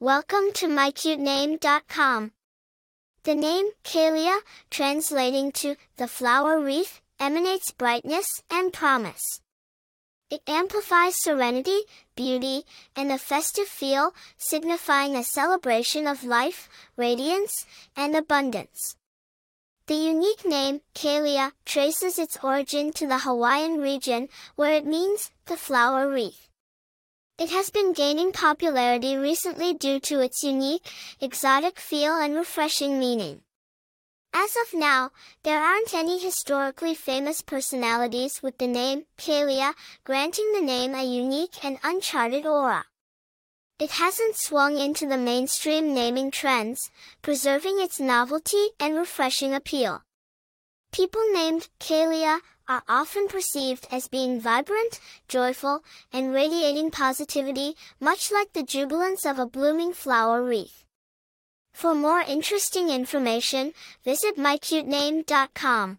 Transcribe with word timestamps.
Welcome 0.00 0.52
to 0.54 0.68
mycutename.com. 0.68 2.30
The 3.24 3.34
name 3.34 3.70
Kaleah, 3.82 4.42
translating 4.70 5.50
to 5.50 5.74
the 5.96 6.06
flower 6.06 6.60
wreath, 6.60 7.00
emanates 7.18 7.72
brightness 7.72 8.40
and 8.48 8.72
promise. 8.72 9.40
It 10.30 10.42
amplifies 10.46 11.20
serenity, 11.20 11.80
beauty, 12.14 12.62
and 12.94 13.10
a 13.10 13.18
festive 13.18 13.66
feel, 13.66 14.14
signifying 14.36 15.16
a 15.16 15.24
celebration 15.24 16.06
of 16.06 16.22
life, 16.22 16.68
radiance, 16.96 17.66
and 17.96 18.14
abundance. 18.14 18.94
The 19.86 19.96
unique 19.96 20.46
name, 20.46 20.82
Kaleah, 20.94 21.54
traces 21.64 22.20
its 22.20 22.38
origin 22.40 22.92
to 22.92 23.08
the 23.08 23.18
Hawaiian 23.18 23.80
region, 23.80 24.28
where 24.54 24.74
it 24.74 24.86
means 24.86 25.32
the 25.46 25.56
flower 25.56 26.08
wreath. 26.08 26.48
It 27.38 27.50
has 27.50 27.70
been 27.70 27.92
gaining 27.92 28.32
popularity 28.32 29.16
recently 29.16 29.72
due 29.72 30.00
to 30.00 30.18
its 30.20 30.42
unique, 30.42 30.84
exotic 31.20 31.78
feel 31.78 32.16
and 32.16 32.34
refreshing 32.34 32.98
meaning. 32.98 33.42
As 34.34 34.56
of 34.56 34.74
now, 34.74 35.12
there 35.44 35.62
aren't 35.62 35.94
any 35.94 36.18
historically 36.18 36.96
famous 36.96 37.40
personalities 37.40 38.42
with 38.42 38.58
the 38.58 38.66
name 38.66 39.04
Kaleah, 39.16 39.74
granting 40.02 40.52
the 40.52 40.60
name 40.60 40.96
a 40.96 41.04
unique 41.04 41.64
and 41.64 41.78
uncharted 41.84 42.44
aura. 42.44 42.86
It 43.78 43.92
hasn't 43.92 44.36
swung 44.36 44.76
into 44.76 45.06
the 45.06 45.16
mainstream 45.16 45.94
naming 45.94 46.32
trends, 46.32 46.90
preserving 47.22 47.78
its 47.78 48.00
novelty 48.00 48.70
and 48.80 48.96
refreshing 48.96 49.54
appeal. 49.54 50.02
People 50.90 51.22
named 51.32 51.68
Kaleah 51.78 52.40
are 52.68 52.82
often 52.88 53.28
perceived 53.28 53.86
as 53.90 54.08
being 54.08 54.40
vibrant, 54.40 55.00
joyful, 55.26 55.82
and 56.12 56.34
radiating 56.34 56.90
positivity, 56.90 57.76
much 58.00 58.30
like 58.30 58.52
the 58.52 58.62
jubilance 58.62 59.24
of 59.24 59.38
a 59.38 59.46
blooming 59.46 59.92
flower 59.92 60.42
wreath. 60.42 60.84
For 61.72 61.94
more 61.94 62.20
interesting 62.20 62.90
information, 62.90 63.72
visit 64.04 64.36
mycutename.com. 64.36 65.98